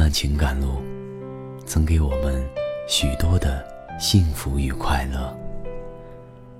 [0.00, 0.82] 漫情感路，
[1.66, 2.42] 曾给我们
[2.88, 3.62] 许多的
[3.98, 5.36] 幸福与快乐。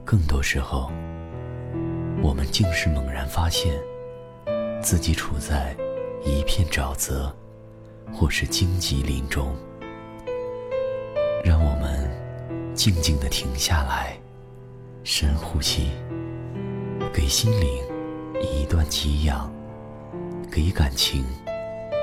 [0.04, 0.90] 更多时候，
[2.22, 3.72] 我们竟是猛然发现，
[4.82, 5.74] 自己处在
[6.22, 7.34] 一片沼泽，
[8.12, 9.56] 或是荆棘林中。
[11.42, 12.10] 让我们
[12.74, 14.18] 静静地停下来，
[15.02, 15.88] 深呼吸，
[17.10, 17.82] 给心灵
[18.42, 19.50] 一段给养，
[20.52, 21.24] 给感情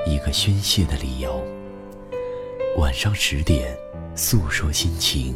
[0.08, 1.44] 一个宣泄的理由。
[2.78, 3.76] 晚上十点，
[4.14, 5.34] 诉说心情，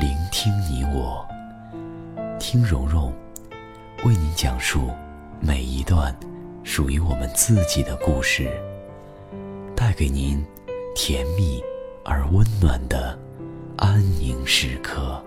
[0.00, 1.26] 聆听你我，
[2.38, 3.12] 听蓉蓉
[4.04, 4.90] 为您讲述
[5.40, 6.14] 每一段
[6.62, 8.48] 属于我们自己的故事，
[9.74, 10.44] 带给您
[10.94, 11.62] 甜蜜。
[12.02, 13.16] 而温暖的
[13.76, 15.22] 安宁时刻。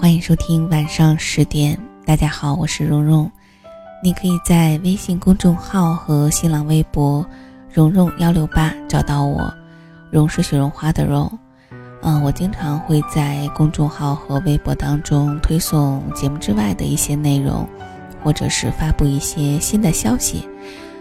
[0.00, 3.30] 欢迎收听晚上十点，大家好，我是蓉蓉。
[4.02, 7.24] 你可以在微信公众号和新浪微博
[7.72, 9.52] “蓉蓉幺六八”找到我。
[10.10, 11.30] 蓉是雪绒花的蓉。
[12.02, 17.66] 嗯，我经常会在公众号和微博当中推送节目之外的一些内容。
[18.24, 20.48] 或者是发布一些新的消息，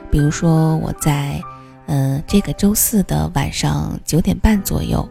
[0.09, 1.39] 比如说我在，
[1.85, 5.07] 嗯，这个周四的晚上九点半左右，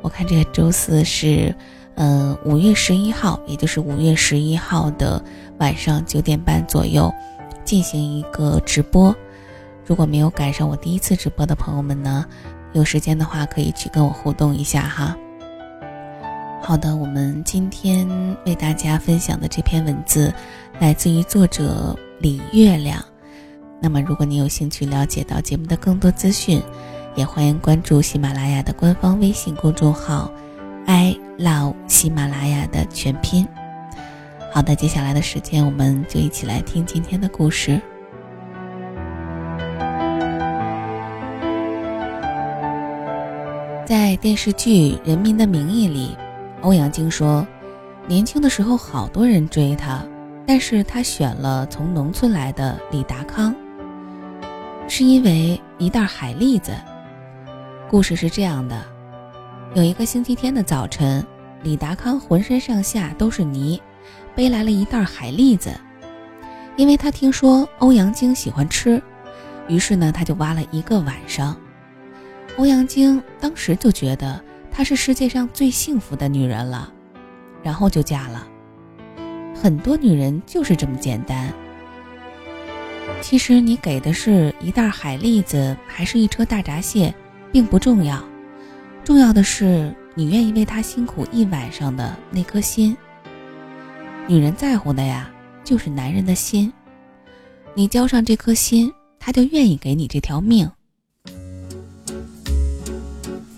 [0.00, 1.52] 我看这个周四是，
[1.96, 5.22] 呃，五月十一号，也就是五月十一号的
[5.58, 7.12] 晚上九点半左右，
[7.64, 9.14] 进行一个直播。
[9.86, 12.24] 如果没有赶上我第一次直播的朋友们呢，
[12.72, 15.16] 有时间的话可以去跟我互动一下哈。
[16.62, 18.08] 好的，我们今天
[18.46, 20.32] 为大家分享的这篇文字，
[20.80, 23.04] 来自于作者李月亮。
[23.82, 26.62] 那么，如果你有兴趣了解到节目的更多资讯，
[27.14, 30.32] 也欢迎关注喜马拉雅的官方微信公众号
[30.86, 33.46] “i love 喜马拉雅”的全拼。
[34.52, 37.80] 好的，接下来的时间，我们就一起来听今天的故事。
[43.84, 46.16] 在电视剧《人民的名义》里。
[46.62, 47.46] 欧阳菁说
[48.08, 50.02] ：“年轻的时候，好多人追他，
[50.46, 53.54] 但是他选了从农村来的李达康，
[54.88, 56.72] 是因为一袋海蛎子。
[57.90, 58.82] 故事是这样的：
[59.74, 61.26] 有一个星期天的早晨，
[61.64, 63.82] 李达康浑身上下都是泥，
[64.32, 65.70] 背来了一袋海蛎子，
[66.76, 69.02] 因为他听说欧阳菁喜欢吃，
[69.66, 71.56] 于是呢，他就挖了一个晚上。
[72.56, 74.42] 欧阳菁当时就觉得。”
[74.76, 76.92] 她是世界上最幸福的女人了，
[77.62, 78.44] 然后就嫁了。
[79.54, 81.54] 很多女人就是这么简单。
[83.20, 87.14] 其实你给的是一袋海蛎子，还是一车大闸蟹，
[87.52, 88.20] 并不重要，
[89.04, 92.96] 重要的是你愿意为他辛苦一晚上的那颗心。
[94.26, 95.30] 女人在乎的呀，
[95.62, 96.72] 就是男人的心。
[97.74, 100.70] 你交上这颗心，他就愿意给你这条命。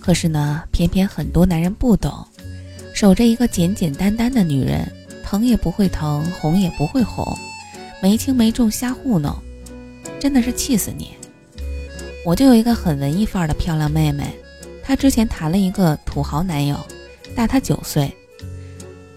[0.01, 2.27] 可是呢，偏偏很多男人不懂，
[2.93, 4.91] 守着一个简简单单的女人，
[5.25, 7.25] 疼也不会疼，哄也不会哄，
[8.03, 9.33] 没轻没重瞎糊弄，
[10.19, 11.11] 真的是气死你！
[12.25, 14.37] 我就有一个很文艺范儿的漂亮妹妹，
[14.87, 16.79] 她之前谈了一个土豪男友，
[17.35, 18.15] 大她九岁，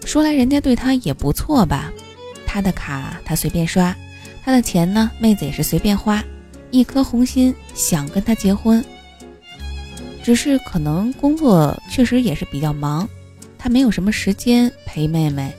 [0.04, 1.92] 说来人家对她也不错吧，
[2.44, 3.96] 他的卡他随便刷，
[4.42, 6.24] 他的钱呢，妹子也是随便花，
[6.72, 8.84] 一颗红心想跟他结婚。
[10.24, 13.08] 只是可能工作确实也是比较忙，
[13.56, 15.52] 他没有什么时间陪妹妹，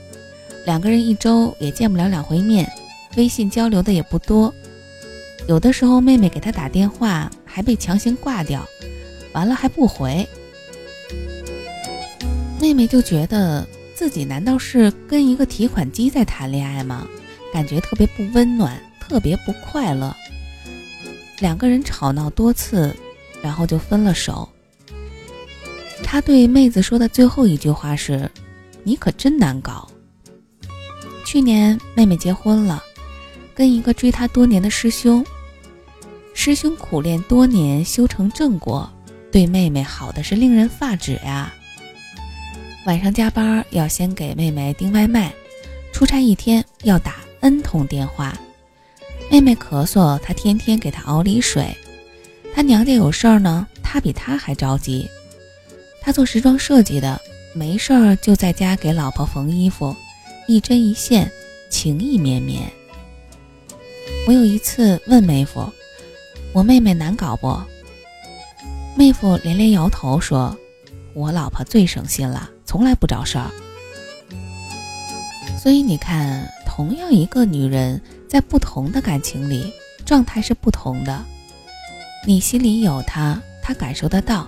[0.66, 2.70] 两个人一周也见不了两回面，
[3.16, 4.52] 微信交流的也不多，
[5.48, 8.62] 有的时候妹妹给他打电话还被强行挂掉，
[9.32, 10.28] 完了还不回，
[12.60, 17.06] 妹妹就觉得自己难道是跟一个提款机在谈恋爱吗？
[17.52, 20.14] 感觉特别不温暖，特别不快乐，
[21.38, 22.94] 两个人吵闹多次，
[23.42, 24.48] 然后就分了手。
[26.02, 28.30] 他对妹子说的最后一句话是
[28.84, 29.86] ：“你可真难搞。”
[31.26, 32.82] 去年妹妹结婚了，
[33.54, 35.24] 跟一个追她多年的师兄。
[36.34, 38.90] 师兄苦练多年，修成正果，
[39.32, 41.52] 对妹妹好的是令人发指呀。
[42.84, 45.32] 晚上加班要先给妹妹订外卖，
[45.92, 48.36] 出差一天要打 N 通电话。
[49.30, 51.74] 妹妹咳嗽，他天天给她熬梨水。
[52.54, 55.08] 他娘家有事儿呢，他比他还着急。
[56.02, 57.18] 他做时装设计的，
[57.54, 59.96] 没事儿就在家给老婆缝衣服，
[60.46, 61.30] 一针一线，
[61.70, 62.70] 情意绵绵。
[64.26, 65.72] 我有一次问妹夫
[66.52, 67.58] ：“我妹妹难搞不？”
[68.94, 70.56] 妹夫连连摇头说
[71.14, 73.50] ：“我老婆最省心了，从来不找事儿。”
[75.58, 79.72] 所以你看，同样一个女人，在不同的感情里，
[80.04, 81.24] 状态是不同的。
[82.26, 84.46] 你心里有她，她感受得到，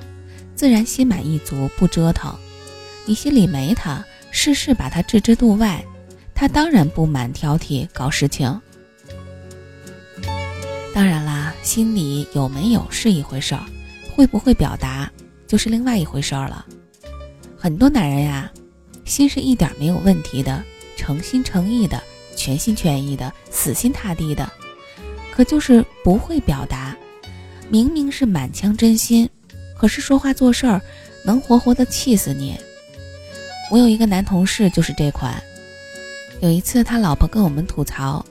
[0.54, 2.32] 自然心满意足，不折腾；
[3.06, 5.84] 你心里没她，事事把她置之度外，
[6.34, 8.60] 她当然不满、挑剔、搞事情。
[10.92, 13.64] 当然啦，心里有没有是一回事儿，
[14.14, 15.10] 会不会表达
[15.46, 16.64] 就是另外一回事儿了。
[17.58, 18.50] 很多男人呀，
[19.04, 20.62] 心是一点没有问题的，
[20.96, 22.00] 诚心诚意的，
[22.36, 24.48] 全心全意的，死心塌地的，
[25.32, 26.96] 可就是不会表达。
[27.68, 29.28] 明明是满腔真心，
[29.76, 30.80] 可是说话做事儿
[31.24, 32.56] 能活活的气死你。
[33.70, 35.42] 我有一个男同事就是这款。
[36.40, 38.24] 有一次他老婆跟我们吐槽，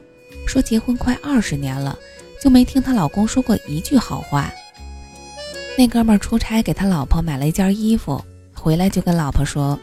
[0.47, 1.99] 说结婚快二十年了。
[2.41, 4.53] 就没听她老公说过一句好话。
[5.75, 8.23] 那哥们儿出差给他老婆买了一件衣服，
[8.53, 9.77] 回来就跟老婆说：“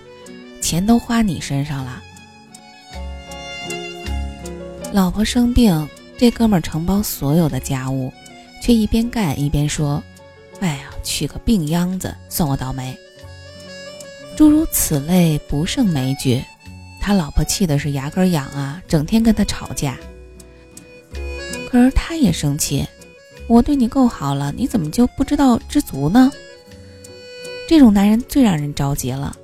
[0.63, 2.03] 钱都花你身上了。”
[4.93, 8.13] 老婆生病，这哥们儿承包所有的家务，
[8.63, 10.03] 却一边干一边说
[10.61, 12.97] ：“哎呀，娶个病秧子，算我倒霉。”
[14.37, 16.43] 诸如此类不胜枚举，
[17.01, 19.99] 他老婆气的是牙根痒啊，整天跟他吵架。
[21.69, 22.87] 可是他也生气，
[23.51, 26.31] 我对你够好了，你怎么就不知道知足呢？
[27.69, 29.37] 这种男人最让人着急了。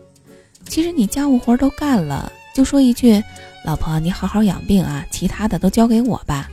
[0.69, 3.21] 其实你家务活都干了，就说一句
[3.67, 6.49] ：“老婆，你好好养病啊，其他的都交给我吧。”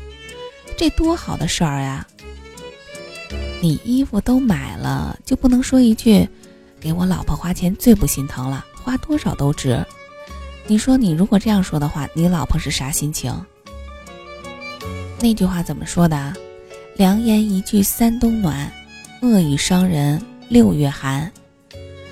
[0.75, 2.07] 这多好的事儿呀！
[3.61, 6.27] 你衣服都买了，就不能说一句
[6.81, 9.85] ：“给我老婆花钱最不心疼了，花多少都值。”
[10.65, 13.31] 你说你如果这样说的话，你老婆是啥心情？
[15.19, 16.33] 那句话怎么说的？
[16.95, 18.71] 良言一句三冬暖，
[19.21, 21.31] 恶语伤人六月寒。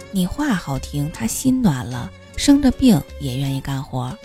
[0.10, 4.18] 你话好听，他心暖了，生着病也愿意干活。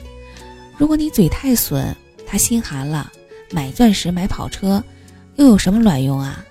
[0.78, 1.94] 如果你嘴太损，
[2.26, 3.12] 他心寒了，
[3.50, 4.82] 买钻石买跑车，
[5.34, 6.42] 又有什么卵用啊？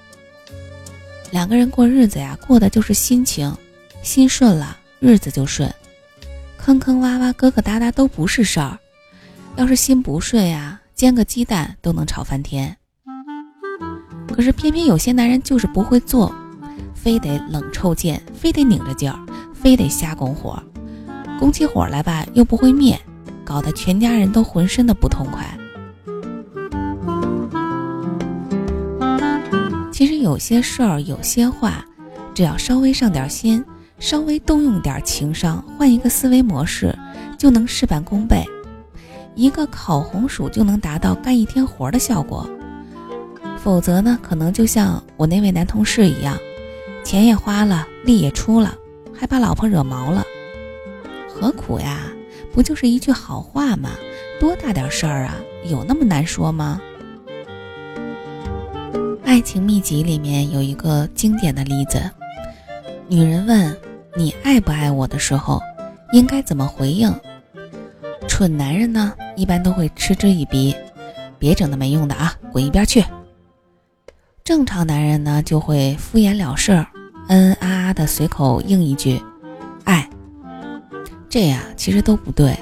[1.32, 3.52] 两个人过日子呀，过的就是心情，
[4.04, 5.74] 心顺了，日子就顺。
[6.58, 8.78] 坑坑洼洼、疙疙瘩瘩都不是事儿。
[9.56, 10.80] 要是心不顺呀。
[10.94, 12.78] 煎个鸡蛋都能吵翻天，
[14.36, 16.30] 可是偏偏有些男人就是不会做，
[16.94, 19.18] 非得冷臭贱，非得拧着劲儿，
[19.54, 20.62] 非得瞎拱火，
[21.40, 23.00] 拱起火来吧又不会灭，
[23.46, 25.58] 搞得全家人都浑身的不痛快。
[29.90, 31.86] 其实有些事儿，有些话，
[32.34, 33.64] 只要稍微上点心，
[34.00, 36.94] 稍微动用点情商，换一个思维模式，
[37.38, 38.44] 就能事半功倍。
[39.34, 42.46] 一个烤红薯就能达到干一天活的效果，
[43.66, 46.38] 否则呢，可能就像我那位男同事一样，
[47.04, 48.76] 钱也花了，力也出了，
[49.12, 50.24] 还把老婆惹毛了，
[51.28, 52.02] 何苦呀？
[52.54, 53.90] 不就是一句好话吗？
[54.40, 55.38] 多大点事儿啊？
[55.64, 56.80] 有那么难说吗？
[59.26, 62.00] 《爱情秘籍》里面有一个经典的例子，
[63.08, 63.76] 女人问
[64.16, 65.60] 你爱不爱我的时候，
[66.12, 67.12] 应该怎么回应？
[68.28, 70.76] 蠢男人呢，一般都会嗤之以鼻，
[71.40, 73.04] 别整那没用的啊，滚一边去。
[74.46, 76.72] 正常男人呢，就会敷衍了事，
[77.30, 79.20] 嗯嗯啊啊的随口应一句
[79.86, 80.08] “爱”。
[81.28, 82.56] 这呀，其实都不对。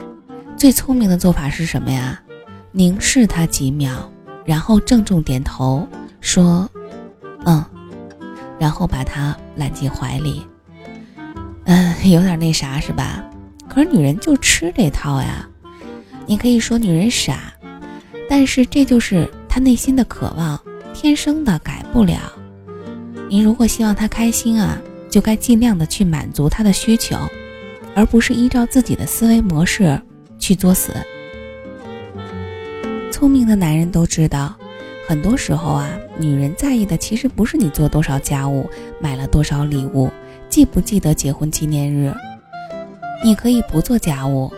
[0.55, 2.17] 最聪明的做法是什么呀？
[2.71, 4.09] 凝视他几秒，
[4.45, 5.85] 然后郑重点头
[6.21, 6.69] 说
[7.45, 7.61] “嗯”，
[8.57, 10.41] 然后把他揽进怀里。
[11.65, 13.21] 嗯，有点那啥是吧？
[13.67, 15.45] 可是女人就吃这套呀。
[16.25, 17.53] 你可以说女人傻，
[18.29, 20.57] 但是这就是她内心的渴望，
[21.03, 22.15] 天生的改不了。
[23.29, 27.17] 你如果希望他开心啊，就该尽量的去满足他的需求，
[27.93, 30.01] 而不是依照自己的思维模式
[30.39, 30.93] 去作死。
[33.11, 34.55] 聪明的男人都知道，
[35.05, 38.65] 很多时候啊，女人在意的其实不是你做多少家务，
[39.01, 40.09] 买了多少礼物，
[40.47, 42.13] 记不记得结婚纪念日。
[43.21, 44.49] 你可以不做家务。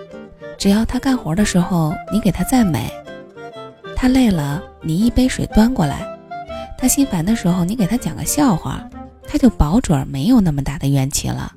[0.59, 2.81] 只要他干活的时候，你给他赞美；
[3.95, 6.05] 他累了，你一杯水端过来；
[6.85, 8.87] 他心烦的时候，你给他讲个笑话，
[9.23, 11.51] 他就保准没有那么大的怨气了。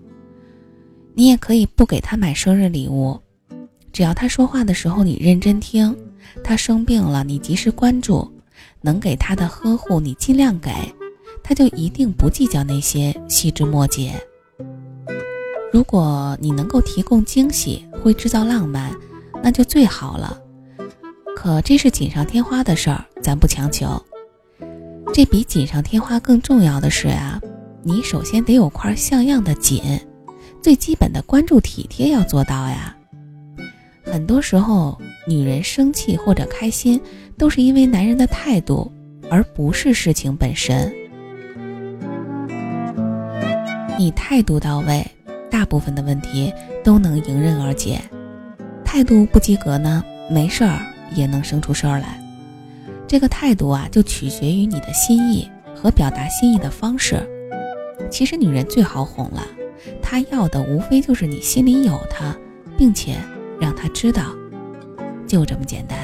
[1.12, 3.20] 你也可以不给他买生日礼物，
[3.92, 5.94] 只要他说话的时候你认真听，
[6.42, 8.26] 他生病了你及时关注，
[8.80, 10.70] 能给他的呵护你尽量给，
[11.42, 14.14] 他就一定不计较那些细枝末节。
[15.70, 18.90] 如果你能够提供惊喜，会制造浪漫，
[19.42, 20.40] 那就最好了。
[21.37, 24.02] 可这是锦上添花的事儿，咱不强求。
[25.12, 27.41] 这比锦上添花更重要的是啊，
[27.83, 29.83] 你首先得有块像样的锦，
[30.62, 32.95] 最基本的关注体贴要做到呀。
[34.05, 37.00] 很多时候，女人生气或者开心，
[37.37, 38.93] 都是因为男人的态度，
[39.29, 40.93] 而不是事情本身。
[43.99, 45.05] 你态度到位，
[45.50, 46.53] 大部分的问题
[46.85, 48.00] 都能迎刃而解。
[48.85, 50.79] 态度不及格呢，没事儿
[51.15, 52.23] 也能生出事儿来。
[53.09, 57.27] 这个态度啊，就取决于你的心意和表达心意的方式。
[58.11, 59.43] 其实女人最好哄了，
[60.03, 62.37] 她要的无非就是你心里有她，
[62.77, 63.17] 并且
[63.59, 64.25] 让她知道。
[65.27, 65.99] 就这么简单。